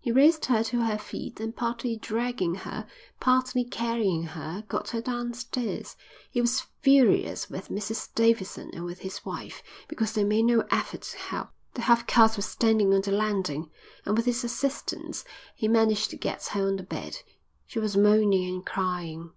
He 0.00 0.10
raised 0.10 0.46
her 0.46 0.64
to 0.64 0.82
her 0.82 0.98
feet 0.98 1.38
and 1.38 1.54
partly 1.54 1.94
dragging 1.96 2.56
her, 2.56 2.88
partly 3.20 3.62
carrying 3.62 4.24
her, 4.24 4.64
got 4.66 4.88
her 4.88 5.00
downstairs. 5.00 5.96
He 6.28 6.40
was 6.40 6.62
furious 6.80 7.48
with 7.48 7.68
Mrs 7.68 8.12
Davidson 8.12 8.70
and 8.74 8.84
with 8.84 8.98
his 9.02 9.24
wife 9.24 9.62
because 9.86 10.12
they 10.12 10.24
made 10.24 10.46
no 10.46 10.64
effort 10.72 11.02
to 11.02 11.18
help. 11.18 11.50
The 11.74 11.82
half 11.82 12.04
caste 12.08 12.34
was 12.36 12.46
standing 12.46 12.92
on 12.92 13.02
the 13.02 13.12
landing 13.12 13.70
and 14.04 14.16
with 14.16 14.26
his 14.26 14.42
assistance 14.42 15.24
he 15.54 15.68
managed 15.68 16.10
to 16.10 16.16
get 16.16 16.44
her 16.46 16.66
on 16.66 16.74
the 16.74 16.82
bed. 16.82 17.18
She 17.68 17.78
was 17.78 17.96
moaning 17.96 18.52
and 18.52 18.66
crying. 18.66 19.30